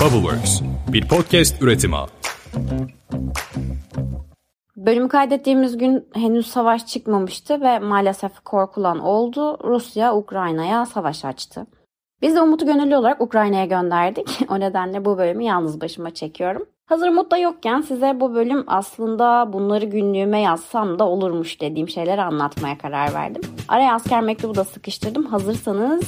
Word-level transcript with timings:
Bubbleworks, 0.00 0.60
bir 0.92 1.08
podcast 1.08 1.62
üretimi. 1.62 1.96
Bölümü 4.76 5.08
kaydettiğimiz 5.08 5.78
gün 5.78 6.08
henüz 6.14 6.46
savaş 6.46 6.86
çıkmamıştı 6.86 7.60
ve 7.60 7.78
maalesef 7.78 8.40
korkulan 8.44 8.98
oldu. 8.98 9.58
Rusya 9.64 10.16
Ukrayna'ya 10.16 10.86
savaş 10.86 11.24
açtı. 11.24 11.66
Biz 12.22 12.34
de 12.34 12.40
Umut'u 12.40 12.66
gönüllü 12.66 12.96
olarak 12.96 13.20
Ukrayna'ya 13.20 13.64
gönderdik. 13.64 14.38
O 14.50 14.60
nedenle 14.60 15.04
bu 15.04 15.18
bölümü 15.18 15.44
yalnız 15.44 15.80
başıma 15.80 16.14
çekiyorum. 16.14 16.66
Hazır 16.86 17.08
Umut 17.08 17.30
da 17.30 17.36
yokken 17.36 17.80
size 17.80 18.20
bu 18.20 18.34
bölüm 18.34 18.64
aslında 18.66 19.52
bunları 19.52 19.84
günlüğüme 19.84 20.40
yazsam 20.40 20.98
da 20.98 21.08
olurmuş 21.08 21.60
dediğim 21.60 21.88
şeyleri 21.88 22.22
anlatmaya 22.22 22.78
karar 22.78 23.14
verdim. 23.14 23.42
Araya 23.68 23.94
asker 23.94 24.20
mektubu 24.20 24.54
da 24.54 24.64
sıkıştırdım. 24.64 25.26
Hazırsanız 25.26 26.04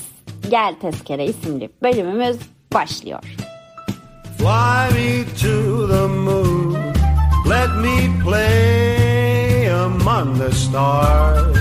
Gel 0.51 0.75
Tezkere 0.81 1.25
isimli 1.25 1.71
bölümümüz 1.83 2.39
başlıyor. 2.75 3.42
Fly 4.43 4.91
me 4.95 5.25
to 5.25 5.87
the 5.87 6.09
moon, 6.09 6.75
let 7.47 7.71
me 7.81 8.11
play 8.25 9.71
among 9.71 10.39
the 10.39 10.51
stars. 10.51 11.57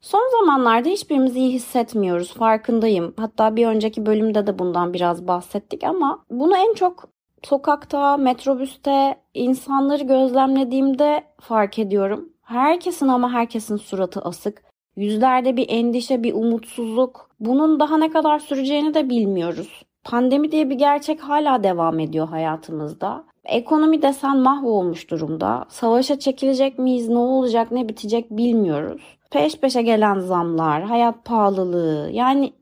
Son 0.00 0.30
zamanlarda 0.30 0.88
hiçbirimizi 0.88 1.38
iyi 1.38 1.52
hissetmiyoruz. 1.52 2.34
Farkındayım. 2.34 3.14
Hatta 3.16 3.56
bir 3.56 3.66
önceki 3.66 4.06
bölümde 4.06 4.46
de 4.46 4.58
bundan 4.58 4.94
biraz 4.94 5.28
bahsettik 5.28 5.84
ama 5.84 6.24
bunu 6.30 6.56
en 6.56 6.74
çok 6.74 7.08
sokakta, 7.42 8.16
metrobüste 8.16 9.16
insanları 9.34 10.02
gözlemlediğimde 10.02 11.24
fark 11.40 11.78
ediyorum. 11.78 12.28
Herkesin 12.42 13.08
ama 13.08 13.32
herkesin 13.32 13.76
suratı 13.76 14.20
asık. 14.20 14.62
Yüzlerde 14.96 15.56
bir 15.56 15.66
endişe, 15.68 16.22
bir 16.22 16.34
umutsuzluk. 16.34 17.30
Bunun 17.40 17.80
daha 17.80 17.98
ne 17.98 18.10
kadar 18.10 18.38
süreceğini 18.38 18.94
de 18.94 19.10
bilmiyoruz. 19.10 19.82
Pandemi 20.04 20.52
diye 20.52 20.70
bir 20.70 20.74
gerçek 20.74 21.20
hala 21.20 21.62
devam 21.62 22.00
ediyor 22.00 22.28
hayatımızda. 22.28 23.24
Ekonomi 23.44 24.02
desen 24.02 24.38
mahvolmuş 24.38 25.10
durumda. 25.10 25.64
Savaşa 25.68 26.18
çekilecek 26.18 26.78
miyiz, 26.78 27.08
ne 27.08 27.18
olacak, 27.18 27.72
ne 27.72 27.88
bitecek 27.88 28.30
bilmiyoruz. 28.30 29.02
Peş 29.30 29.56
peşe 29.56 29.82
gelen 29.82 30.18
zamlar, 30.18 30.82
hayat 30.82 31.24
pahalılığı 31.24 32.10
yani 32.12 32.52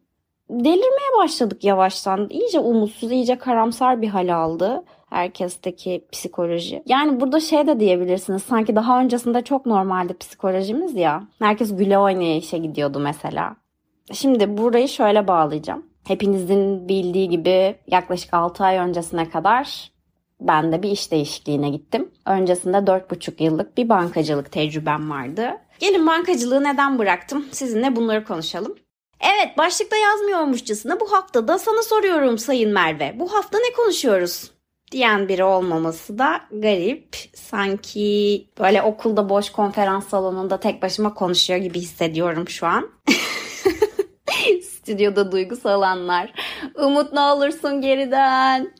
delirmeye 0.50 1.10
başladık 1.22 1.64
yavaştan. 1.64 2.26
İyice 2.30 2.60
umutsuz, 2.60 3.12
iyice 3.12 3.38
karamsar 3.38 4.02
bir 4.02 4.08
hal 4.08 4.34
aldı 4.34 4.84
herkesteki 5.10 6.04
psikoloji. 6.12 6.82
Yani 6.86 7.20
burada 7.20 7.40
şey 7.40 7.66
de 7.66 7.80
diyebilirsiniz. 7.80 8.42
Sanki 8.42 8.76
daha 8.76 9.00
öncesinde 9.00 9.42
çok 9.42 9.66
normaldi 9.66 10.14
psikolojimiz 10.18 10.94
ya. 10.94 11.22
Herkes 11.38 11.76
güle 11.76 11.98
oynaya 11.98 12.36
işe 12.36 12.58
gidiyordu 12.58 13.00
mesela. 13.00 13.56
Şimdi 14.12 14.58
burayı 14.58 14.88
şöyle 14.88 15.28
bağlayacağım. 15.28 15.89
Hepinizin 16.10 16.88
bildiği 16.88 17.28
gibi 17.28 17.76
yaklaşık 17.86 18.34
6 18.34 18.64
ay 18.64 18.76
öncesine 18.76 19.30
kadar 19.30 19.90
ben 20.40 20.72
de 20.72 20.82
bir 20.82 20.90
iş 20.90 21.10
değişikliğine 21.10 21.70
gittim. 21.70 22.10
Öncesinde 22.26 22.76
4,5 22.76 23.42
yıllık 23.42 23.76
bir 23.76 23.88
bankacılık 23.88 24.52
tecrübem 24.52 25.10
vardı. 25.10 25.50
Gelin 25.78 26.06
bankacılığı 26.06 26.64
neden 26.64 26.98
bıraktım? 26.98 27.46
Sizinle 27.52 27.96
bunları 27.96 28.24
konuşalım. 28.24 28.74
Evet 29.20 29.58
başlıkta 29.58 29.96
yazmıyormuşçasına 29.96 31.00
bu 31.00 31.12
hafta 31.12 31.48
da 31.48 31.58
sana 31.58 31.82
soruyorum 31.82 32.38
Sayın 32.38 32.72
Merve. 32.72 33.16
Bu 33.18 33.32
hafta 33.32 33.58
ne 33.58 33.72
konuşuyoruz? 33.76 34.50
diyen 34.92 35.28
biri 35.28 35.44
olmaması 35.44 36.18
da 36.18 36.40
garip. 36.52 37.16
Sanki 37.34 38.46
böyle 38.60 38.82
okulda 38.82 39.28
boş 39.28 39.50
konferans 39.50 40.08
salonunda 40.08 40.60
tek 40.60 40.82
başıma 40.82 41.14
konuşuyor 41.14 41.60
gibi 41.60 41.80
hissediyorum 41.80 42.48
şu 42.48 42.66
an. 42.66 42.90
Stüdyoda 44.90 45.32
duygusal 45.32 45.82
anlar. 45.82 46.32
Umut 46.84 47.12
ne 47.12 47.20
olursun 47.20 47.80
geriden. 47.80 48.72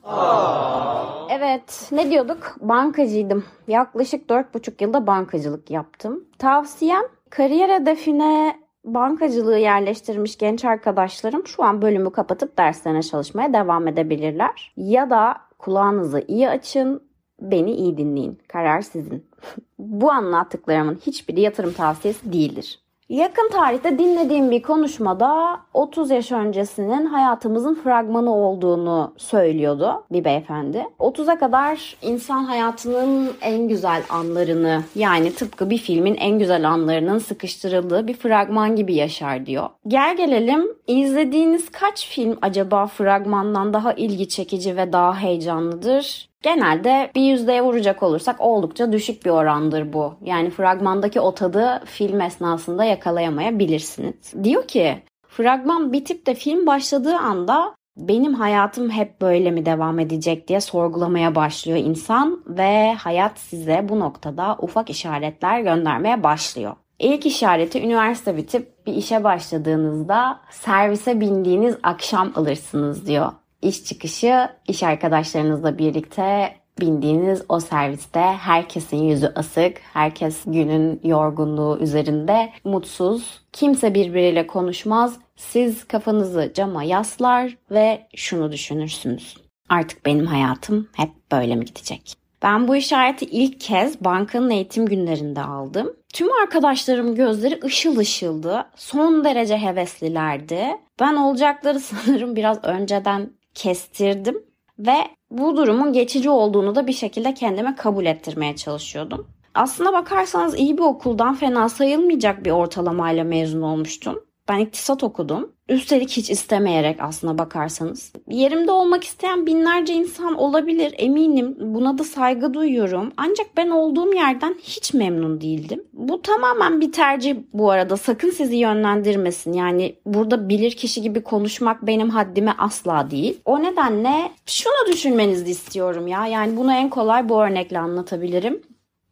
Evet 1.31 1.89
ne 1.93 2.11
diyorduk? 2.11 2.57
Bankacıydım. 2.61 3.45
Yaklaşık 3.69 4.31
4,5 4.31 4.85
yılda 4.85 5.07
bankacılık 5.07 5.71
yaptım. 5.71 6.25
Tavsiyem 6.39 7.03
kariyer 7.31 7.81
hedefine 7.81 8.61
bankacılığı 8.85 9.59
yerleştirmiş 9.59 10.39
genç 10.39 10.65
arkadaşlarım 10.65 11.47
şu 11.47 11.65
an 11.65 11.83
bölümü 11.83 12.13
kapatıp 12.13 12.59
derslerine 12.59 13.03
çalışmaya 13.03 13.53
devam 13.53 13.89
edebilirler. 13.89 14.73
Ya 14.77 15.11
da 15.11 15.37
kulağınızı 15.59 16.25
iyi 16.29 16.49
açın, 16.49 17.03
beni 17.41 17.73
iyi 17.73 17.97
dinleyin. 17.97 18.39
Karar 18.49 18.81
sizin. 18.81 19.27
Bu 19.79 20.11
anlattıklarımın 20.11 20.95
hiçbiri 21.07 21.41
yatırım 21.41 21.73
tavsiyesi 21.73 22.33
değildir. 22.33 22.79
Yakın 23.11 23.49
tarihte 23.53 23.99
dinlediğim 23.99 24.51
bir 24.51 24.63
konuşmada 24.63 25.61
30 25.75 26.11
yaş 26.11 26.33
öncesinin 26.33 27.07
hayatımızın 27.07 27.75
fragmanı 27.75 28.35
olduğunu 28.35 29.15
söylüyordu 29.17 30.05
bir 30.13 30.25
beyefendi. 30.25 30.87
30'a 30.99 31.39
kadar 31.39 31.97
insan 32.03 32.45
hayatının 32.45 33.33
en 33.41 33.69
güzel 33.69 34.03
anlarını 34.11 34.83
yani 34.95 35.35
tıpkı 35.35 35.71
bir 35.71 35.79
filmin 35.79 36.15
en 36.15 36.39
güzel 36.39 36.69
anlarının 36.69 37.19
sıkıştırıldığı 37.19 38.07
bir 38.07 38.15
fragman 38.15 38.77
gibi 38.77 38.95
yaşar 38.95 39.47
diyor. 39.47 39.69
Gel 39.89 40.17
gelelim 40.17 40.69
izlediğiniz 40.87 41.71
kaç 41.71 42.09
film 42.09 42.39
acaba 42.43 42.87
fragmandan 42.87 43.73
daha 43.73 43.93
ilgi 43.93 44.29
çekici 44.29 44.77
ve 44.77 44.93
daha 44.93 45.19
heyecanlıdır? 45.19 46.30
Genelde 46.43 47.11
bir 47.15 47.23
yüzdeye 47.23 47.63
vuracak 47.63 48.03
olursak 48.03 48.41
oldukça 48.41 48.93
düşük 48.93 49.25
bir 49.27 49.31
orandır 49.31 49.93
bu. 49.93 50.15
Yani 50.25 50.51
fragmandaki 50.51 51.21
o 51.21 51.35
tadı 51.35 51.83
film 51.85 52.21
esnasında 52.21 52.85
yakalayamayabilirsiniz. 52.85 54.45
Diyor 54.45 54.69
ki 54.69 55.03
fragman 55.29 55.93
bitip 55.93 56.27
de 56.27 56.35
film 56.35 56.67
başladığı 56.67 57.17
anda 57.17 57.75
benim 57.97 58.35
hayatım 58.35 58.91
hep 58.91 59.21
böyle 59.21 59.51
mi 59.51 59.67
devam 59.67 59.99
edecek 59.99 60.49
diye 60.49 60.61
sorgulamaya 60.61 61.35
başlıyor 61.35 61.79
insan 61.79 62.43
ve 62.47 62.95
hayat 62.95 63.39
size 63.39 63.89
bu 63.89 64.01
noktada 64.01 64.57
ufak 64.61 64.91
işaretler 64.91 65.61
göndermeye 65.61 66.23
başlıyor. 66.23 66.77
İlk 66.99 67.27
işareti 67.27 67.83
üniversite 67.83 68.37
bitip 68.37 68.87
bir 68.87 68.95
işe 68.95 69.25
başladığınızda 69.25 70.41
servise 70.51 71.21
bindiğiniz 71.21 71.77
akşam 71.83 72.33
alırsınız 72.35 73.07
diyor 73.07 73.33
iş 73.63 73.85
çıkışı 73.85 74.49
iş 74.69 74.83
arkadaşlarınızla 74.83 75.79
birlikte 75.79 76.55
bindiğiniz 76.81 77.43
o 77.49 77.61
serviste 77.61 78.21
herkesin 78.21 78.97
yüzü 78.97 79.33
asık, 79.35 79.79
herkes 79.93 80.45
günün 80.47 81.01
yorgunluğu 81.05 81.79
üzerinde 81.81 82.53
mutsuz, 82.65 83.41
kimse 83.53 83.95
birbiriyle 83.95 84.47
konuşmaz. 84.47 85.19
Siz 85.37 85.85
kafanızı 85.85 86.53
cama 86.55 86.83
yaslar 86.83 87.57
ve 87.71 88.07
şunu 88.17 88.53
düşünürsünüz. 88.53 89.37
Artık 89.69 90.07
benim 90.07 90.27
hayatım 90.27 90.89
hep 90.97 91.11
böyle 91.33 91.57
mi 91.57 91.65
gidecek? 91.65 92.21
Ben 92.43 92.69
bu 92.69 92.77
işareti 92.77 93.25
ilk 93.25 93.61
kez 93.61 94.05
bankanın 94.05 94.51
eğitim 94.51 94.87
günlerinde 94.87 95.41
aldım. 95.41 95.93
Tüm 96.13 96.33
arkadaşlarım 96.43 97.15
gözleri 97.15 97.61
ışıl 97.65 97.99
ışıldı. 97.99 98.67
Son 98.77 99.25
derece 99.25 99.59
heveslilerdi. 99.59 100.67
Ben 101.01 101.15
olacakları 101.15 101.81
sanırım 101.81 102.37
biraz 102.37 102.65
önceden 102.65 103.31
kestirdim 103.55 104.43
ve 104.79 104.97
bu 105.31 105.57
durumun 105.57 105.93
geçici 105.93 106.31
olduğunu 106.31 106.75
da 106.75 106.87
bir 106.87 106.93
şekilde 106.93 107.35
kendime 107.35 107.77
kabul 107.77 108.07
ettirmeye 108.07 108.57
çalışıyordum. 108.57 109.27
Aslına 109.55 109.93
bakarsanız 109.93 110.59
iyi 110.59 110.79
bir 110.79 110.83
okuldan 110.83 111.35
fena 111.35 111.69
sayılmayacak 111.69 112.45
bir 112.45 112.51
ortalamayla 112.51 113.25
mezun 113.25 113.63
olmuştum. 113.63 114.25
Ben 114.49 114.59
iktisat 114.59 115.05
okudum. 115.05 115.53
Üstelik 115.71 116.11
hiç 116.11 116.31
istemeyerek 116.31 116.97
aslına 117.01 117.39
bakarsanız. 117.39 118.13
Yerimde 118.29 118.73
olmak 118.73 119.05
isteyen 119.05 119.47
binlerce 119.47 119.95
insan 119.95 120.35
olabilir 120.35 120.95
eminim. 120.99 121.57
Buna 121.61 121.99
da 121.99 122.05
saygı 122.05 122.55
duyuyorum. 122.55 123.13
Ancak 123.17 123.47
ben 123.57 123.69
olduğum 123.69 124.15
yerden 124.15 124.55
hiç 124.63 124.95
memnun 124.95 125.41
değildim. 125.41 125.85
Bu 125.93 126.23
tamamen 126.23 126.81
bir 126.81 126.93
tercih 126.93 127.37
bu 127.53 127.71
arada. 127.71 127.97
Sakın 127.97 128.31
sizi 128.31 128.57
yönlendirmesin. 128.57 129.53
Yani 129.53 129.95
burada 130.07 130.49
bilir 130.49 130.71
kişi 130.71 131.03
gibi 131.03 131.23
konuşmak 131.23 131.87
benim 131.87 132.11
haddime 132.11 132.55
asla 132.59 133.11
değil. 133.11 133.41
O 133.45 133.63
nedenle 133.63 134.33
şunu 134.47 134.93
düşünmenizi 134.93 135.51
istiyorum 135.51 136.07
ya. 136.07 136.27
Yani 136.27 136.57
bunu 136.57 136.73
en 136.73 136.91
kolay 136.91 137.29
bu 137.29 137.43
örnekle 137.43 137.79
anlatabilirim 137.79 138.63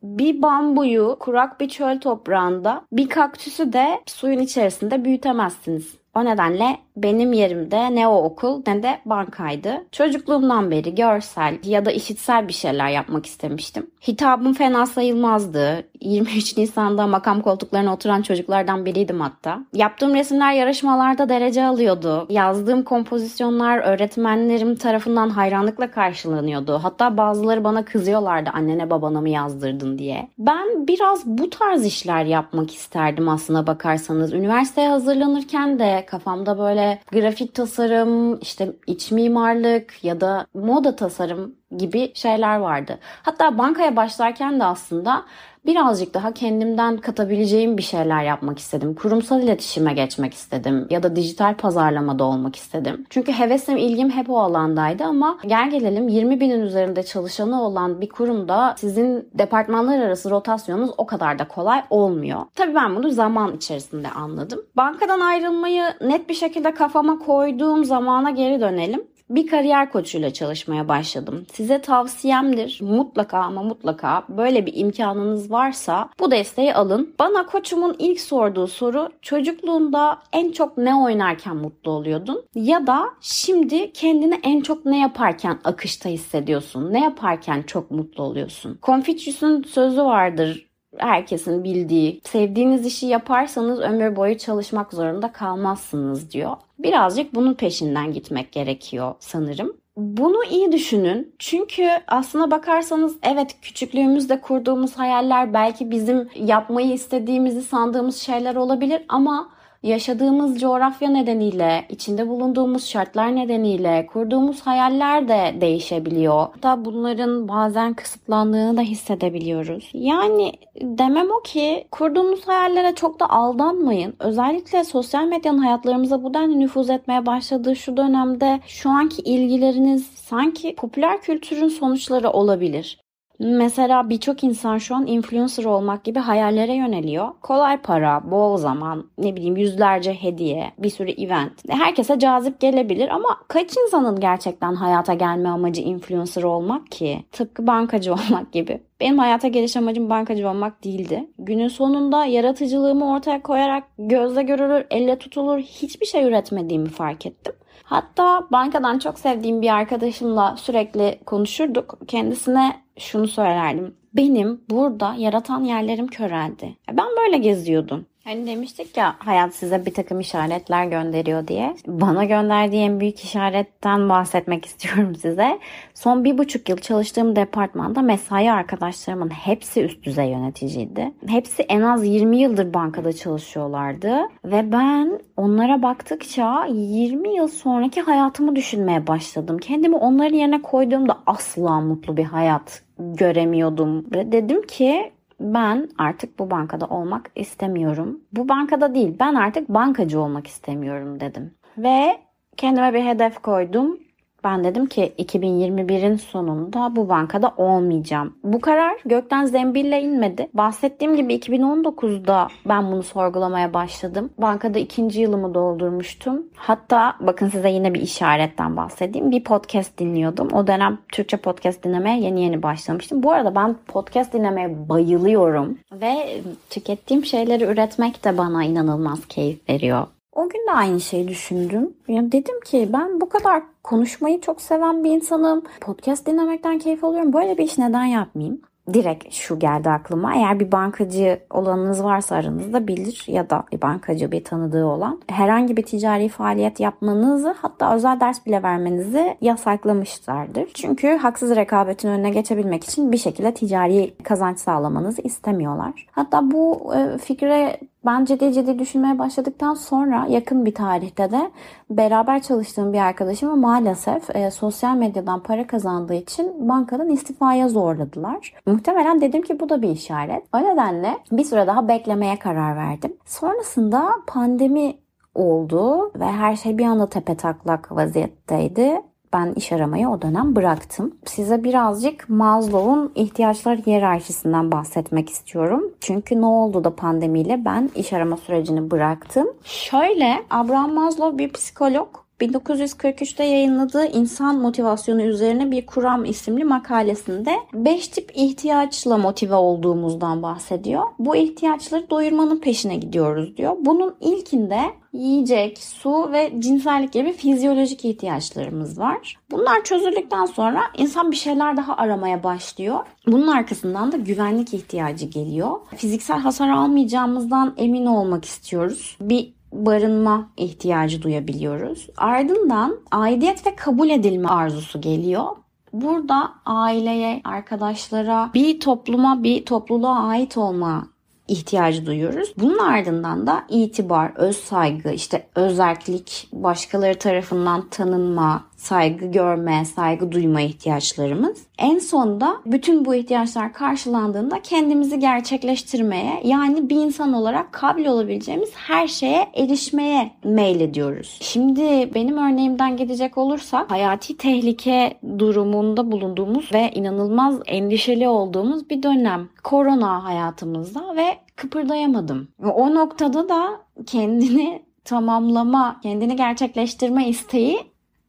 bir 0.02 0.42
bambuyu 0.42 1.16
kurak 1.20 1.60
bir 1.60 1.68
çöl 1.68 2.00
toprağında 2.00 2.84
bir 2.92 3.08
kaktüsü 3.08 3.72
de 3.72 4.00
suyun 4.06 4.38
içerisinde 4.38 5.04
büyütemezsiniz. 5.04 5.97
O 6.14 6.24
nedenle 6.24 6.78
benim 7.02 7.32
yerimde 7.32 7.94
ne 7.94 8.08
o 8.08 8.22
okul 8.24 8.62
ne 8.66 8.82
de 8.82 8.98
bankaydı. 9.04 9.84
Çocukluğumdan 9.92 10.70
beri 10.70 10.94
görsel 10.94 11.58
ya 11.64 11.84
da 11.84 11.90
işitsel 11.90 12.48
bir 12.48 12.52
şeyler 12.52 12.88
yapmak 12.88 13.26
istemiştim. 13.26 13.90
Hitabım 14.08 14.52
fena 14.54 14.86
sayılmazdı. 14.86 15.84
23 16.00 16.56
Nisan'da 16.56 17.06
makam 17.06 17.42
koltuklarına 17.42 17.94
oturan 17.94 18.22
çocuklardan 18.22 18.86
biriydim 18.86 19.20
hatta. 19.20 19.58
Yaptığım 19.72 20.14
resimler 20.14 20.52
yarışmalarda 20.52 21.28
derece 21.28 21.64
alıyordu. 21.64 22.26
Yazdığım 22.30 22.82
kompozisyonlar 22.82 23.78
öğretmenlerim 23.78 24.74
tarafından 24.76 25.30
hayranlıkla 25.30 25.90
karşılanıyordu. 25.90 26.80
Hatta 26.82 27.16
bazıları 27.16 27.64
bana 27.64 27.84
kızıyorlardı 27.84 28.50
annene 28.50 28.90
babana 28.90 29.20
mı 29.20 29.28
yazdırdın 29.28 29.98
diye. 29.98 30.28
Ben 30.38 30.88
biraz 30.88 31.26
bu 31.26 31.50
tarz 31.50 31.86
işler 31.86 32.24
yapmak 32.24 32.74
isterdim 32.74 33.28
aslına 33.28 33.66
bakarsanız. 33.66 34.32
Üniversiteye 34.32 34.88
hazırlanırken 34.88 35.78
de 35.78 36.06
kafamda 36.06 36.58
böyle 36.58 36.87
grafik 37.12 37.54
tasarım, 37.54 38.40
işte 38.40 38.72
iç 38.86 39.10
mimarlık 39.12 40.04
ya 40.04 40.20
da 40.20 40.46
moda 40.54 40.96
tasarım 40.96 41.54
gibi 41.76 42.12
şeyler 42.14 42.56
vardı. 42.56 42.98
Hatta 43.22 43.58
bankaya 43.58 43.96
başlarken 43.96 44.60
de 44.60 44.64
aslında 44.64 45.24
birazcık 45.66 46.14
daha 46.14 46.32
kendimden 46.32 46.96
katabileceğim 46.96 47.78
bir 47.78 47.82
şeyler 47.82 48.24
yapmak 48.24 48.58
istedim. 48.58 48.94
Kurumsal 48.94 49.42
iletişime 49.42 49.94
geçmek 49.94 50.34
istedim 50.34 50.86
ya 50.90 51.02
da 51.02 51.16
dijital 51.16 51.54
pazarlamada 51.54 52.24
olmak 52.24 52.56
istedim. 52.56 53.06
Çünkü 53.10 53.32
hevesim, 53.32 53.76
ilgim 53.76 54.10
hep 54.10 54.30
o 54.30 54.38
alandaydı 54.38 55.04
ama 55.04 55.38
gel 55.46 55.70
gelelim 55.70 56.08
20 56.08 56.40
binin 56.40 56.60
üzerinde 56.60 57.02
çalışanı 57.02 57.62
olan 57.62 58.00
bir 58.00 58.08
kurumda 58.08 58.74
sizin 58.78 59.28
departmanlar 59.34 59.98
arası 59.98 60.30
rotasyonunuz 60.30 60.90
o 60.98 61.06
kadar 61.06 61.38
da 61.38 61.48
kolay 61.48 61.82
olmuyor. 61.90 62.40
Tabii 62.54 62.74
ben 62.74 62.96
bunu 62.96 63.10
zaman 63.10 63.56
içerisinde 63.56 64.10
anladım. 64.10 64.60
Bankadan 64.76 65.20
ayrılmayı 65.20 65.84
net 66.00 66.28
bir 66.28 66.34
şekilde 66.34 66.74
kafama 66.74 67.18
koyduğum 67.18 67.84
zamana 67.84 68.30
geri 68.30 68.60
dönelim 68.60 69.02
bir 69.30 69.46
kariyer 69.46 69.92
koçuyla 69.92 70.32
çalışmaya 70.32 70.88
başladım. 70.88 71.46
Size 71.52 71.80
tavsiyemdir. 71.80 72.78
Mutlaka 72.82 73.38
ama 73.38 73.62
mutlaka 73.62 74.22
böyle 74.28 74.66
bir 74.66 74.72
imkanınız 74.76 75.50
varsa 75.50 76.08
bu 76.20 76.30
desteği 76.30 76.74
alın. 76.74 77.14
Bana 77.18 77.46
koçumun 77.46 77.96
ilk 77.98 78.20
sorduğu 78.20 78.66
soru 78.66 79.08
çocukluğunda 79.22 80.18
en 80.32 80.52
çok 80.52 80.78
ne 80.78 80.94
oynarken 80.94 81.56
mutlu 81.56 81.90
oluyordun? 81.90 82.44
Ya 82.54 82.86
da 82.86 83.04
şimdi 83.20 83.92
kendini 83.92 84.40
en 84.42 84.60
çok 84.60 84.86
ne 84.86 85.00
yaparken 85.00 85.58
akışta 85.64 86.08
hissediyorsun? 86.08 86.92
Ne 86.92 87.04
yaparken 87.04 87.62
çok 87.62 87.90
mutlu 87.90 88.22
oluyorsun? 88.22 88.78
Confucius'un 88.82 89.62
sözü 89.62 90.04
vardır 90.04 90.67
herkesin 90.98 91.64
bildiği 91.64 92.20
sevdiğiniz 92.24 92.86
işi 92.86 93.06
yaparsanız 93.06 93.80
ömür 93.80 94.16
boyu 94.16 94.38
çalışmak 94.38 94.92
zorunda 94.92 95.32
kalmazsınız 95.32 96.30
diyor. 96.30 96.56
Birazcık 96.78 97.34
bunun 97.34 97.54
peşinden 97.54 98.12
gitmek 98.12 98.52
gerekiyor 98.52 99.14
sanırım. 99.20 99.76
Bunu 99.96 100.44
iyi 100.50 100.72
düşünün. 100.72 101.34
Çünkü 101.38 101.88
aslına 102.06 102.50
bakarsanız 102.50 103.16
evet 103.22 103.56
küçüklüğümüzde 103.62 104.40
kurduğumuz 104.40 104.98
hayaller 104.98 105.54
belki 105.54 105.90
bizim 105.90 106.28
yapmayı 106.34 106.92
istediğimizi 106.92 107.62
sandığımız 107.62 108.16
şeyler 108.16 108.54
olabilir 108.54 109.02
ama 109.08 109.48
yaşadığımız 109.82 110.60
coğrafya 110.60 111.10
nedeniyle, 111.10 111.84
içinde 111.88 112.28
bulunduğumuz 112.28 112.86
şartlar 112.86 113.36
nedeniyle 113.36 114.06
kurduğumuz 114.12 114.60
hayaller 114.60 115.28
de 115.28 115.60
değişebiliyor. 115.60 116.46
Hatta 116.52 116.84
bunların 116.84 117.48
bazen 117.48 117.94
kısıtlandığını 117.94 118.76
da 118.76 118.80
hissedebiliyoruz. 118.80 119.90
Yani 119.94 120.52
demem 120.80 121.30
o 121.30 121.42
ki 121.42 121.86
kurduğunuz 121.90 122.48
hayallere 122.48 122.94
çok 122.94 123.20
da 123.20 123.30
aldanmayın. 123.30 124.14
Özellikle 124.20 124.84
sosyal 124.84 125.24
medyanın 125.24 125.58
hayatlarımıza 125.58 126.22
bu 126.22 126.34
denli 126.34 126.60
nüfuz 126.60 126.90
etmeye 126.90 127.26
başladığı 127.26 127.76
şu 127.76 127.96
dönemde 127.96 128.60
şu 128.66 128.90
anki 128.90 129.22
ilgileriniz 129.22 130.06
sanki 130.06 130.74
popüler 130.74 131.20
kültürün 131.20 131.68
sonuçları 131.68 132.30
olabilir. 132.30 133.07
Mesela 133.38 134.10
birçok 134.10 134.44
insan 134.44 134.78
şu 134.78 134.94
an 134.94 135.06
influencer 135.06 135.64
olmak 135.64 136.04
gibi 136.04 136.18
hayallere 136.18 136.74
yöneliyor. 136.74 137.28
Kolay 137.42 137.76
para, 137.76 138.30
bol 138.30 138.56
zaman, 138.56 139.04
ne 139.18 139.36
bileyim 139.36 139.56
yüzlerce 139.56 140.14
hediye, 140.14 140.72
bir 140.78 140.90
sürü 140.90 141.10
event. 141.10 141.52
Herkese 141.68 142.18
cazip 142.18 142.60
gelebilir 142.60 143.08
ama 143.08 143.36
kaç 143.48 143.76
insanın 143.76 144.20
gerçekten 144.20 144.74
hayata 144.74 145.14
gelme 145.14 145.48
amacı 145.48 145.82
influencer 145.82 146.42
olmak 146.42 146.90
ki? 146.90 147.24
Tıpkı 147.32 147.66
bankacı 147.66 148.12
olmak 148.14 148.52
gibi. 148.52 148.80
Benim 149.00 149.18
hayata 149.18 149.48
geliş 149.48 149.76
amacım 149.76 150.10
bankacı 150.10 150.48
olmak 150.48 150.84
değildi. 150.84 151.30
Günün 151.38 151.68
sonunda 151.68 152.24
yaratıcılığımı 152.24 153.14
ortaya 153.14 153.42
koyarak 153.42 153.84
gözle 153.98 154.42
görülür, 154.42 154.86
elle 154.90 155.18
tutulur 155.18 155.58
hiçbir 155.58 156.06
şey 156.06 156.24
üretmediğimi 156.24 156.88
fark 156.88 157.26
ettim. 157.26 157.52
Hatta 157.84 158.46
bankadan 158.52 158.98
çok 158.98 159.18
sevdiğim 159.18 159.62
bir 159.62 159.74
arkadaşımla 159.74 160.56
sürekli 160.56 161.20
konuşurduk. 161.26 161.98
Kendisine 162.08 162.76
şunu 162.98 163.28
söylerdim. 163.28 163.94
Benim 164.14 164.60
burada 164.70 165.14
yaratan 165.18 165.64
yerlerim 165.64 166.06
köreldi. 166.06 166.76
Ben 166.92 167.06
böyle 167.20 167.38
geziyordum. 167.38 168.06
Hani 168.28 168.46
demiştik 168.46 168.96
ya 168.96 169.16
hayat 169.18 169.54
size 169.54 169.86
bir 169.86 169.94
takım 169.94 170.20
işaretler 170.20 170.84
gönderiyor 170.84 171.48
diye. 171.48 171.74
Bana 171.86 172.24
gönderdiği 172.24 172.82
en 172.82 173.00
büyük 173.00 173.20
işaretten 173.20 174.08
bahsetmek 174.08 174.64
istiyorum 174.66 175.14
size. 175.14 175.58
Son 175.94 176.24
bir 176.24 176.38
buçuk 176.38 176.68
yıl 176.68 176.76
çalıştığım 176.76 177.36
departmanda 177.36 178.02
mesai 178.02 178.52
arkadaşlarımın 178.52 179.30
hepsi 179.30 179.82
üst 179.82 180.02
düzey 180.02 180.28
yöneticiydi. 180.28 181.12
Hepsi 181.26 181.62
en 181.62 181.82
az 181.82 182.06
20 182.06 182.38
yıldır 182.38 182.74
bankada 182.74 183.12
çalışıyorlardı. 183.12 184.18
Ve 184.44 184.72
ben 184.72 185.20
onlara 185.36 185.82
baktıkça 185.82 186.66
20 186.70 187.34
yıl 187.34 187.48
sonraki 187.48 188.00
hayatımı 188.00 188.56
düşünmeye 188.56 189.06
başladım. 189.06 189.58
Kendimi 189.58 189.96
onların 189.96 190.36
yerine 190.36 190.62
koyduğumda 190.62 191.18
asla 191.26 191.80
mutlu 191.80 192.16
bir 192.16 192.24
hayat 192.24 192.82
göremiyordum. 192.98 194.04
Dedim 194.12 194.62
ki 194.66 195.12
ben 195.40 195.88
artık 195.98 196.38
bu 196.38 196.50
bankada 196.50 196.86
olmak 196.86 197.30
istemiyorum. 197.36 198.20
Bu 198.32 198.48
bankada 198.48 198.94
değil 198.94 199.16
ben 199.20 199.34
artık 199.34 199.68
bankacı 199.68 200.20
olmak 200.20 200.46
istemiyorum 200.46 201.20
dedim. 201.20 201.54
Ve 201.78 202.18
kendime 202.56 202.94
bir 202.94 203.04
hedef 203.04 203.38
koydum. 203.38 203.98
Ben 204.44 204.64
dedim 204.64 204.86
ki 204.86 205.12
2021'in 205.18 206.16
sonunda 206.16 206.96
bu 206.96 207.08
bankada 207.08 207.54
olmayacağım. 207.56 208.34
Bu 208.44 208.60
karar 208.60 208.94
gökten 209.04 209.44
zembille 209.44 210.02
inmedi. 210.02 210.48
Bahsettiğim 210.54 211.16
gibi 211.16 211.34
2019'da 211.34 212.48
ben 212.68 212.92
bunu 212.92 213.02
sorgulamaya 213.02 213.74
başladım. 213.74 214.30
Bankada 214.38 214.78
ikinci 214.78 215.20
yılımı 215.20 215.54
doldurmuştum. 215.54 216.42
Hatta 216.56 217.14
bakın 217.20 217.48
size 217.48 217.70
yine 217.70 217.94
bir 217.94 218.00
işaretten 218.00 218.76
bahsedeyim. 218.76 219.30
Bir 219.30 219.44
podcast 219.44 219.98
dinliyordum. 219.98 220.48
O 220.52 220.66
dönem 220.66 220.98
Türkçe 221.12 221.36
podcast 221.36 221.84
dinlemeye 221.84 222.20
yeni 222.20 222.42
yeni 222.42 222.62
başlamıştım. 222.62 223.22
Bu 223.22 223.32
arada 223.32 223.54
ben 223.54 223.76
podcast 223.86 224.32
dinlemeye 224.32 224.88
bayılıyorum. 224.88 225.78
Ve 225.92 226.40
tükettiğim 226.70 227.24
şeyleri 227.24 227.64
üretmek 227.64 228.24
de 228.24 228.38
bana 228.38 228.64
inanılmaz 228.64 229.26
keyif 229.28 229.68
veriyor. 229.68 230.06
O 230.38 230.48
gün 230.48 230.66
de 230.66 230.72
aynı 230.72 231.00
şeyi 231.00 231.28
düşündüm. 231.28 231.94
Yani 232.08 232.32
dedim 232.32 232.60
ki 232.60 232.88
ben 232.92 233.20
bu 233.20 233.28
kadar 233.28 233.62
konuşmayı 233.82 234.40
çok 234.40 234.60
seven 234.60 235.04
bir 235.04 235.10
insanım. 235.10 235.62
Podcast 235.80 236.26
dinlemekten 236.26 236.78
keyif 236.78 237.04
alıyorum. 237.04 237.32
Böyle 237.32 237.58
bir 237.58 237.64
iş 237.64 237.78
neden 237.78 238.04
yapmayayım? 238.04 238.60
direkt 238.94 239.34
şu 239.34 239.58
geldi 239.58 239.90
aklıma. 239.90 240.34
Eğer 240.34 240.60
bir 240.60 240.72
bankacı 240.72 241.40
olanınız 241.50 242.04
varsa 242.04 242.36
aranızda 242.36 242.88
bilir 242.88 243.24
ya 243.26 243.50
da 243.50 243.64
bir 243.72 243.82
bankacı 243.82 244.32
bir 244.32 244.44
tanıdığı 244.44 244.84
olan 244.84 245.20
herhangi 245.28 245.76
bir 245.76 245.82
ticari 245.82 246.28
faaliyet 246.28 246.80
yapmanızı 246.80 247.54
hatta 247.62 247.94
özel 247.94 248.20
ders 248.20 248.46
bile 248.46 248.62
vermenizi 248.62 249.36
yasaklamışlardır. 249.40 250.70
Çünkü 250.74 251.16
haksız 251.16 251.56
rekabetin 251.56 252.08
önüne 252.08 252.30
geçebilmek 252.30 252.84
için 252.84 253.12
bir 253.12 253.18
şekilde 253.18 253.54
ticari 253.54 254.14
kazanç 254.24 254.58
sağlamanızı 254.58 255.22
istemiyorlar. 255.22 256.06
Hatta 256.10 256.50
bu 256.50 256.94
e, 256.94 257.18
fikre 257.18 257.80
ben 258.06 258.24
ciddi 258.24 258.52
ciddi 258.52 258.78
düşünmeye 258.78 259.18
başladıktan 259.18 259.74
sonra 259.74 260.26
yakın 260.28 260.64
bir 260.64 260.74
tarihte 260.74 261.30
de 261.30 261.50
beraber 261.90 262.42
çalıştığım 262.42 262.92
bir 262.92 262.98
arkadaşımı 262.98 263.56
maalesef 263.56 264.36
e, 264.36 264.50
sosyal 264.50 264.96
medyadan 264.96 265.42
para 265.42 265.66
kazandığı 265.66 266.14
için 266.14 266.68
bankadan 266.68 267.08
istifaya 267.08 267.68
zorladılar. 267.68 268.54
Muhtemelen 268.66 269.20
dedim 269.20 269.42
ki 269.42 269.60
bu 269.60 269.68
da 269.68 269.82
bir 269.82 269.90
işaret. 269.90 270.44
O 270.54 270.58
nedenle 270.58 271.18
bir 271.32 271.44
süre 271.44 271.66
daha 271.66 271.88
beklemeye 271.88 272.38
karar 272.38 272.76
verdim. 272.76 273.16
Sonrasında 273.24 274.10
pandemi 274.26 274.96
oldu 275.34 276.12
ve 276.14 276.24
her 276.24 276.56
şey 276.56 276.78
bir 276.78 276.84
anda 276.84 277.08
tepe 277.08 277.36
taklak 277.36 277.96
vaziyetteydi 277.96 279.02
ben 279.32 279.52
iş 279.52 279.72
aramayı 279.72 280.08
o 280.08 280.22
dönem 280.22 280.56
bıraktım. 280.56 281.14
Size 281.24 281.64
birazcık 281.64 282.28
Maslow'un 282.28 283.12
ihtiyaçlar 283.14 283.78
hiyerarşisinden 283.78 284.72
bahsetmek 284.72 285.30
istiyorum. 285.30 285.82
Çünkü 286.00 286.40
ne 286.40 286.46
oldu 286.46 286.84
da 286.84 286.96
pandemiyle 286.96 287.64
ben 287.64 287.90
iş 287.94 288.12
arama 288.12 288.36
sürecini 288.36 288.90
bıraktım. 288.90 289.46
Şöyle 289.64 290.44
Abraham 290.50 290.94
Maslow 290.94 291.38
bir 291.38 291.52
psikolog 291.52 292.08
1943'te 292.40 293.44
yayınladığı 293.44 294.06
İnsan 294.06 294.58
Motivasyonu 294.58 295.22
üzerine 295.22 295.70
bir 295.70 295.86
kuram 295.86 296.24
isimli 296.24 296.64
makalesinde 296.64 297.54
5 297.74 298.08
tip 298.08 298.32
ihtiyaçla 298.34 299.18
motive 299.18 299.54
olduğumuzdan 299.54 300.42
bahsediyor. 300.42 301.02
Bu 301.18 301.36
ihtiyaçları 301.36 302.10
doyurmanın 302.10 302.58
peşine 302.58 302.96
gidiyoruz 302.96 303.56
diyor. 303.56 303.76
Bunun 303.80 304.14
ilkinde 304.20 304.80
yiyecek, 305.12 305.78
su 305.78 306.32
ve 306.32 306.52
cinsellik 306.58 307.12
gibi 307.12 307.32
fizyolojik 307.32 308.04
ihtiyaçlarımız 308.04 308.98
var. 308.98 309.36
Bunlar 309.50 309.84
çözüldükten 309.84 310.46
sonra 310.46 310.80
insan 310.98 311.30
bir 311.30 311.36
şeyler 311.36 311.76
daha 311.76 311.96
aramaya 311.96 312.44
başlıyor. 312.44 312.98
Bunun 313.26 313.46
arkasından 313.46 314.12
da 314.12 314.16
güvenlik 314.16 314.74
ihtiyacı 314.74 315.26
geliyor. 315.26 315.70
Fiziksel 315.96 316.38
hasar 316.38 316.68
almayacağımızdan 316.68 317.74
emin 317.76 318.06
olmak 318.06 318.44
istiyoruz. 318.44 319.16
Bir 319.20 319.57
barınma 319.72 320.50
ihtiyacı 320.56 321.22
duyabiliyoruz. 321.22 322.08
Ardından 322.16 323.00
aidiyet 323.10 323.66
ve 323.66 323.76
kabul 323.76 324.10
edilme 324.10 324.48
arzusu 324.48 325.00
geliyor. 325.00 325.46
Burada 325.92 326.52
aileye, 326.64 327.40
arkadaşlara, 327.44 328.50
bir 328.54 328.80
topluma, 328.80 329.42
bir 329.42 329.64
topluluğa 329.66 330.18
ait 330.18 330.58
olma 330.58 331.06
ihtiyacı 331.48 332.06
duyuyoruz. 332.06 332.52
Bunun 332.58 332.78
ardından 332.78 333.46
da 333.46 333.64
itibar, 333.68 334.32
öz 334.36 334.56
saygı, 334.56 335.10
işte 335.10 335.48
özellik, 335.54 336.48
başkaları 336.52 337.18
tarafından 337.18 337.88
tanınma, 337.88 338.64
saygı 338.78 339.26
görme, 339.26 339.84
saygı 339.84 340.32
duyma 340.32 340.60
ihtiyaçlarımız. 340.60 341.66
En 341.78 341.98
sonunda 341.98 342.56
bütün 342.66 343.04
bu 343.04 343.14
ihtiyaçlar 343.14 343.72
karşılandığında 343.72 344.62
kendimizi 344.62 345.18
gerçekleştirmeye 345.18 346.40
yani 346.44 346.90
bir 346.90 346.96
insan 346.96 347.32
olarak 347.32 347.72
kabil 347.72 348.06
olabileceğimiz 348.06 348.70
her 348.74 349.08
şeye 349.08 349.48
erişmeye 349.54 350.30
meylediyoruz. 350.44 351.38
Şimdi 351.40 352.14
benim 352.14 352.36
örneğimden 352.36 352.96
gidecek 352.96 353.38
olursak 353.38 353.90
hayati 353.90 354.36
tehlike 354.36 355.18
durumunda 355.38 356.12
bulunduğumuz 356.12 356.72
ve 356.72 356.90
inanılmaz 356.94 357.60
endişeli 357.66 358.28
olduğumuz 358.28 358.90
bir 358.90 359.02
dönem. 359.02 359.48
Korona 359.64 360.24
hayatımızda 360.24 361.16
ve 361.16 361.36
kıpırdayamadım. 361.56 362.48
O 362.74 362.94
noktada 362.94 363.48
da 363.48 363.68
kendini 364.06 364.82
tamamlama, 365.04 366.00
kendini 366.02 366.36
gerçekleştirme 366.36 367.28
isteği 367.28 367.78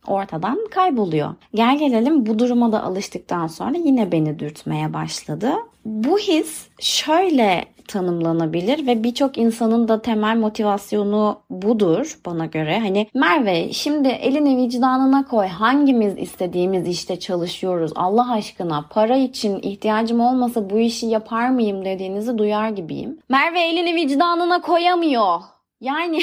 ortadan 0.08 0.60
kayboluyor. 0.72 1.36
Gel 1.53 1.79
gelelim 1.79 2.25
bu 2.25 2.39
duruma 2.39 2.72
da 2.72 2.84
alıştıktan 2.84 3.48
sonra 3.48 3.77
yine 3.77 4.12
beni 4.12 4.39
dürtmeye 4.39 4.94
başladı. 4.94 5.53
Bu 5.86 6.18
his 6.18 6.68
şöyle 6.79 7.65
tanımlanabilir 7.89 8.88
ve 8.88 9.03
birçok 9.03 9.38
insanın 9.38 9.88
da 9.88 10.01
temel 10.01 10.38
motivasyonu 10.38 11.39
budur 11.50 12.20
bana 12.25 12.46
göre. 12.46 12.79
Hani 12.79 13.08
Merve 13.13 13.74
şimdi 13.74 14.08
elini 14.08 14.58
vicdanına 14.58 15.25
koy 15.25 15.48
hangimiz 15.48 16.18
istediğimiz 16.18 16.88
işte 16.88 17.20
çalışıyoruz 17.20 17.91
Allah 17.96 18.32
aşkına 18.32 18.86
para 18.89 19.18
için 19.18 19.60
ihtiyacım 19.62 20.20
olmasa 20.20 20.70
bu 20.70 20.79
işi 20.79 21.06
yapar 21.06 21.50
mıyım 21.50 21.86
dediğinizi 21.86 22.38
duyar 22.38 22.70
gibiyim. 22.70 23.20
Merve 23.29 23.62
elini 23.62 23.96
vicdanına 23.96 24.62
koyamıyor. 24.62 25.39
Yani 25.82 26.20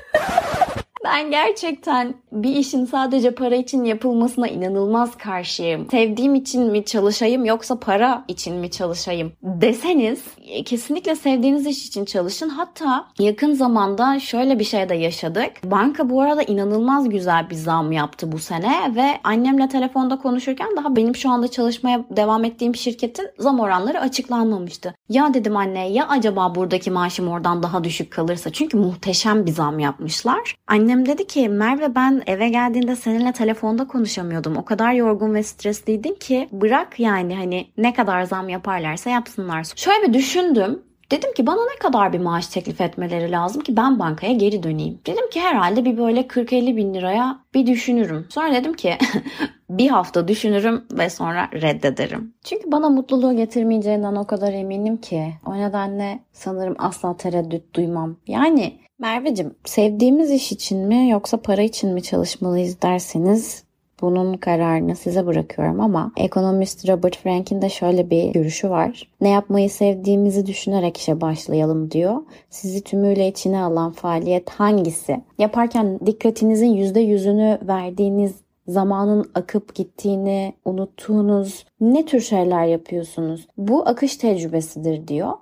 Ben 1.04 1.30
gerçekten 1.30 2.14
bir 2.32 2.56
işin 2.56 2.84
sadece 2.84 3.34
para 3.34 3.54
için 3.54 3.84
yapılmasına 3.84 4.48
inanılmaz 4.48 5.16
karşıyım. 5.16 5.90
Sevdiğim 5.90 6.34
için 6.34 6.62
mi 6.62 6.84
çalışayım 6.84 7.44
yoksa 7.44 7.80
para 7.80 8.24
için 8.28 8.56
mi 8.56 8.70
çalışayım 8.70 9.32
deseniz 9.42 10.24
kesinlikle 10.64 11.16
sevdiğiniz 11.16 11.66
iş 11.66 11.86
için 11.86 12.04
çalışın. 12.04 12.48
Hatta 12.48 13.06
yakın 13.18 13.54
zamanda 13.54 14.20
şöyle 14.20 14.58
bir 14.58 14.64
şey 14.64 14.88
de 14.88 14.94
yaşadık. 14.94 15.50
Banka 15.64 16.10
bu 16.10 16.20
arada 16.22 16.42
inanılmaz 16.42 17.08
güzel 17.08 17.50
bir 17.50 17.54
zam 17.54 17.92
yaptı 17.92 18.32
bu 18.32 18.38
sene 18.38 18.94
ve 18.96 19.20
annemle 19.24 19.68
telefonda 19.68 20.18
konuşurken 20.18 20.68
daha 20.76 20.96
benim 20.96 21.16
şu 21.16 21.30
anda 21.30 21.48
çalışmaya 21.48 22.04
devam 22.10 22.44
ettiğim 22.44 22.76
şirketin 22.76 23.28
zam 23.38 23.60
oranları 23.60 24.00
açıklanmamıştı. 24.00 24.94
Ya 25.08 25.34
dedim 25.34 25.56
anne 25.56 25.88
ya 25.88 26.08
acaba 26.08 26.54
buradaki 26.54 26.90
maaşım 26.90 27.28
oradan 27.28 27.62
daha 27.62 27.84
düşük 27.84 28.10
kalırsa 28.10 28.52
çünkü 28.52 28.76
muhteşem 28.76 29.46
bir 29.46 29.52
zam 29.52 29.78
yapmışlar. 29.78 30.54
Annem 30.66 30.89
Annem 30.90 31.06
dedi 31.06 31.26
ki 31.26 31.48
Merve 31.48 31.94
ben 31.94 32.22
eve 32.26 32.48
geldiğinde 32.48 32.96
seninle 32.96 33.32
telefonda 33.32 33.86
konuşamıyordum. 33.86 34.56
O 34.56 34.64
kadar 34.64 34.92
yorgun 34.92 35.34
ve 35.34 35.42
stresliydin 35.42 36.14
ki 36.14 36.48
bırak 36.52 37.00
yani 37.00 37.36
hani 37.36 37.66
ne 37.76 37.94
kadar 37.94 38.22
zam 38.22 38.48
yaparlarsa 38.48 39.10
yapsınlar. 39.10 39.66
Şöyle 39.76 40.08
bir 40.08 40.12
düşündüm. 40.12 40.82
Dedim 41.10 41.32
ki 41.34 41.46
bana 41.46 41.60
ne 41.64 41.78
kadar 41.78 42.12
bir 42.12 42.18
maaş 42.18 42.46
teklif 42.46 42.80
etmeleri 42.80 43.30
lazım 43.30 43.62
ki 43.62 43.76
ben 43.76 43.98
bankaya 43.98 44.32
geri 44.32 44.62
döneyim. 44.62 45.00
Dedim 45.06 45.30
ki 45.30 45.40
herhalde 45.40 45.84
bir 45.84 45.98
böyle 45.98 46.20
40-50 46.20 46.76
bin 46.76 46.94
liraya 46.94 47.40
bir 47.54 47.66
düşünürüm. 47.66 48.26
Sonra 48.30 48.54
dedim 48.54 48.74
ki 48.74 48.98
bir 49.70 49.88
hafta 49.88 50.28
düşünürüm 50.28 50.84
ve 50.92 51.10
sonra 51.10 51.48
reddederim. 51.54 52.34
Çünkü 52.44 52.72
bana 52.72 52.88
mutluluğu 52.88 53.36
getirmeyeceğinden 53.36 54.16
o 54.16 54.26
kadar 54.26 54.52
eminim 54.52 54.96
ki. 54.96 55.32
O 55.46 55.56
nedenle 55.56 56.20
sanırım 56.32 56.74
asla 56.78 57.16
tereddüt 57.16 57.74
duymam. 57.74 58.16
Yani 58.26 58.80
Merveciğim, 59.00 59.54
sevdiğimiz 59.64 60.30
iş 60.30 60.52
için 60.52 60.78
mi 60.78 61.10
yoksa 61.10 61.36
para 61.36 61.62
için 61.62 61.94
mi 61.94 62.02
çalışmalıyız 62.02 62.82
derseniz 62.82 63.64
bunun 64.00 64.34
kararını 64.34 64.96
size 64.96 65.26
bırakıyorum 65.26 65.80
ama 65.80 66.12
ekonomist 66.16 66.88
Robert 66.88 67.16
Frank'in 67.16 67.62
de 67.62 67.68
şöyle 67.68 68.10
bir 68.10 68.32
görüşü 68.32 68.70
var. 68.70 69.08
Ne 69.20 69.28
yapmayı 69.28 69.70
sevdiğimizi 69.70 70.46
düşünerek 70.46 70.96
işe 70.96 71.20
başlayalım 71.20 71.90
diyor. 71.90 72.16
Sizi 72.50 72.84
tümüyle 72.84 73.28
içine 73.28 73.62
alan 73.62 73.92
faaliyet 73.92 74.50
hangisi? 74.50 75.20
Yaparken 75.38 76.00
dikkatinizin 76.06 76.76
%100'ünü 76.76 77.68
verdiğiniz 77.68 78.34
zamanın 78.68 79.30
akıp 79.34 79.74
gittiğini 79.74 80.52
unuttuğunuz 80.64 81.64
ne 81.80 82.06
tür 82.06 82.20
şeyler 82.20 82.66
yapıyorsunuz? 82.66 83.48
Bu 83.56 83.88
akış 83.88 84.16
tecrübesidir 84.16 85.08
diyor. 85.08 85.32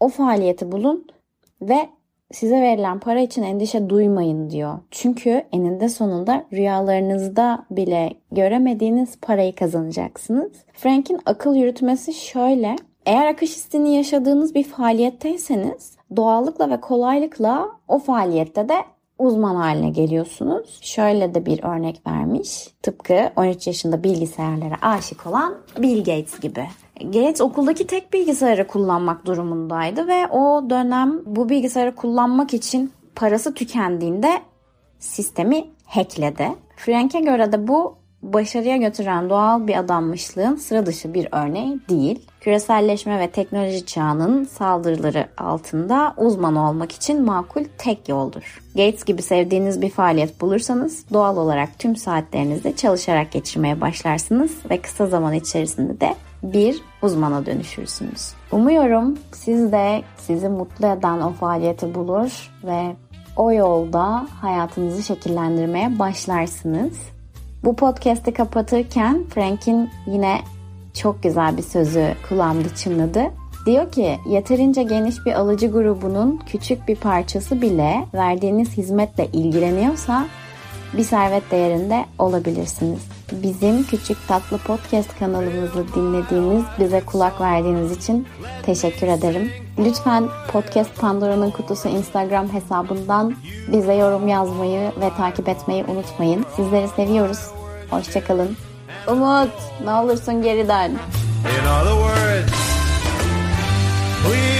O 0.00 0.08
faaliyeti 0.08 0.72
bulun 0.72 1.06
ve 1.62 1.88
Size 2.32 2.60
verilen 2.60 3.00
para 3.00 3.20
için 3.20 3.42
endişe 3.42 3.90
duymayın 3.90 4.50
diyor. 4.50 4.78
Çünkü 4.90 5.42
eninde 5.52 5.88
sonunda 5.88 6.44
rüyalarınızda 6.52 7.66
bile 7.70 8.10
göremediğiniz 8.32 9.20
parayı 9.20 9.54
kazanacaksınız. 9.54 10.52
Frank'in 10.72 11.20
akıl 11.26 11.54
yürütmesi 11.54 12.12
şöyle. 12.12 12.76
Eğer 13.06 13.26
akış 13.26 13.50
hissini 13.50 13.96
yaşadığınız 13.96 14.54
bir 14.54 14.64
faaliyetteyseniz 14.64 15.96
doğallıkla 16.16 16.70
ve 16.70 16.80
kolaylıkla 16.80 17.68
o 17.88 17.98
faaliyette 17.98 18.68
de 18.68 18.74
uzman 19.20 19.54
haline 19.54 19.90
geliyorsunuz. 19.90 20.78
Şöyle 20.82 21.34
de 21.34 21.46
bir 21.46 21.64
örnek 21.64 22.06
vermiş. 22.06 22.68
Tıpkı 22.82 23.30
13 23.36 23.66
yaşında 23.66 24.04
bilgisayarlara 24.04 24.74
aşık 24.82 25.26
olan 25.26 25.54
Bill 25.78 25.98
Gates 25.98 26.40
gibi. 26.40 26.66
Gates 27.00 27.40
okuldaki 27.40 27.86
tek 27.86 28.12
bilgisayarı 28.12 28.66
kullanmak 28.66 29.26
durumundaydı 29.26 30.06
ve 30.06 30.26
o 30.26 30.70
dönem 30.70 31.20
bu 31.26 31.48
bilgisayarı 31.48 31.94
kullanmak 31.94 32.54
için 32.54 32.92
parası 33.14 33.54
tükendiğinde 33.54 34.30
sistemi 34.98 35.64
hackledi. 35.84 36.48
Frank'e 36.76 37.20
göre 37.20 37.52
de 37.52 37.68
bu 37.68 37.99
başarıya 38.22 38.76
götüren 38.76 39.30
doğal 39.30 39.66
bir 39.66 39.76
adanmışlığın 39.76 40.56
sıra 40.56 40.86
dışı 40.86 41.14
bir 41.14 41.28
örneği 41.32 41.80
değil. 41.88 42.26
Küreselleşme 42.40 43.18
ve 43.18 43.30
teknoloji 43.30 43.86
çağının 43.86 44.44
saldırıları 44.44 45.28
altında 45.38 46.14
uzman 46.16 46.56
olmak 46.56 46.92
için 46.92 47.24
makul 47.24 47.64
tek 47.78 48.08
yoldur. 48.08 48.62
Gates 48.76 49.04
gibi 49.04 49.22
sevdiğiniz 49.22 49.82
bir 49.82 49.90
faaliyet 49.90 50.40
bulursanız 50.40 51.04
doğal 51.12 51.36
olarak 51.36 51.78
tüm 51.78 51.96
saatlerinizi 51.96 52.76
çalışarak 52.76 53.32
geçirmeye 53.32 53.80
başlarsınız 53.80 54.52
ve 54.70 54.80
kısa 54.80 55.06
zaman 55.06 55.34
içerisinde 55.34 56.00
de 56.00 56.14
bir 56.42 56.82
uzmana 57.02 57.46
dönüşürsünüz. 57.46 58.32
Umuyorum 58.52 59.18
siz 59.32 59.72
de 59.72 60.02
sizi 60.16 60.48
mutlu 60.48 60.86
eden 60.86 61.20
o 61.20 61.32
faaliyeti 61.32 61.94
bulur 61.94 62.50
ve 62.64 62.96
o 63.36 63.52
yolda 63.52 64.26
hayatınızı 64.40 65.02
şekillendirmeye 65.02 65.98
başlarsınız. 65.98 66.98
Bu 67.64 67.76
podcast'i 67.76 68.32
kapatırken 68.32 69.24
Frank'in 69.34 69.90
yine 70.06 70.40
çok 70.94 71.22
güzel 71.22 71.56
bir 71.56 71.62
sözü 71.62 72.14
kulağımda 72.28 72.74
çınladı. 72.74 73.22
Diyor 73.66 73.92
ki 73.92 74.18
yeterince 74.28 74.82
geniş 74.82 75.26
bir 75.26 75.32
alıcı 75.32 75.66
grubunun 75.66 76.40
küçük 76.46 76.88
bir 76.88 76.96
parçası 76.96 77.62
bile 77.62 78.06
verdiğiniz 78.14 78.76
hizmetle 78.76 79.26
ilgileniyorsa 79.32 80.26
bir 80.92 81.04
servet 81.04 81.50
değerinde 81.50 82.04
olabilirsiniz. 82.18 83.00
Bizim 83.32 83.84
Küçük 83.84 84.28
Tatlı 84.28 84.58
Podcast 84.58 85.18
kanalımızı 85.18 85.94
dinlediğiniz, 85.94 86.64
bize 86.80 87.00
kulak 87.00 87.40
verdiğiniz 87.40 87.92
için 87.92 88.28
teşekkür 88.62 89.06
ederim. 89.06 89.50
Lütfen 89.78 90.28
Podcast 90.52 90.96
Pandora'nın 90.96 91.50
kutusu 91.50 91.88
Instagram 91.88 92.52
hesabından 92.52 93.34
bize 93.72 93.94
yorum 93.94 94.28
yazmayı 94.28 94.92
ve 95.00 95.10
takip 95.16 95.48
etmeyi 95.48 95.84
unutmayın. 95.84 96.46
Sizleri 96.56 96.88
seviyoruz. 96.88 97.46
Hoşçakalın. 97.90 98.56
Umut 99.08 99.50
ne 99.84 99.92
olursun 99.92 100.42
geriden. 100.42 100.90
In 100.90 101.66
other 101.66 101.94
words, 101.94 102.52
we 104.22 104.59